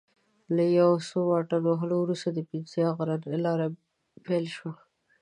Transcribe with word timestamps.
له 0.55 0.63
یو 0.79 0.91
څه 1.07 1.17
واټن 1.29 1.61
وهلو 1.65 1.95
وروسته 1.99 2.29
د 2.31 2.39
پیترا 2.49 2.87
غرنۍ 2.97 3.37
لاره 3.45 3.67
پیل 4.25 4.45
شوه. 4.55 4.71